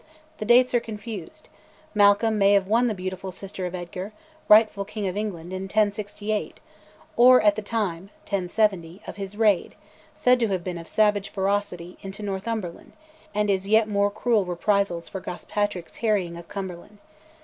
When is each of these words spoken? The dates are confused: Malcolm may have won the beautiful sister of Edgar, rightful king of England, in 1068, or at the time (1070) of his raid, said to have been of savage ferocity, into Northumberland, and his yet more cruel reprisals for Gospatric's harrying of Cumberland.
The 0.39 0.45
dates 0.45 0.73
are 0.73 0.79
confused: 0.79 1.47
Malcolm 1.93 2.39
may 2.39 2.53
have 2.53 2.65
won 2.65 2.87
the 2.87 2.95
beautiful 2.95 3.31
sister 3.31 3.67
of 3.67 3.75
Edgar, 3.75 4.13
rightful 4.49 4.83
king 4.83 5.07
of 5.07 5.15
England, 5.15 5.53
in 5.53 5.65
1068, 5.65 6.59
or 7.15 7.39
at 7.43 7.55
the 7.55 7.61
time 7.61 8.05
(1070) 8.25 9.03
of 9.05 9.17
his 9.17 9.37
raid, 9.37 9.75
said 10.15 10.39
to 10.39 10.47
have 10.47 10.63
been 10.63 10.79
of 10.79 10.87
savage 10.87 11.29
ferocity, 11.29 11.99
into 12.01 12.23
Northumberland, 12.23 12.93
and 13.35 13.47
his 13.49 13.67
yet 13.67 13.87
more 13.87 14.09
cruel 14.09 14.43
reprisals 14.43 15.07
for 15.07 15.21
Gospatric's 15.21 15.97
harrying 15.97 16.35
of 16.35 16.47
Cumberland. 16.49 16.97